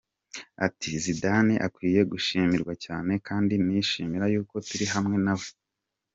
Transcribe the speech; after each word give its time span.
Ati 0.65 0.89
Zidane 1.03 1.53
akwiye 1.67 2.01
gushimirwa 2.11 2.73
cyane 2.85 3.13
kandi 3.27 3.53
nishimira 3.65 4.25
yuko 4.33 4.55
turi 4.67 4.85
hamwe 4.93 5.17
nawe! 5.25 5.49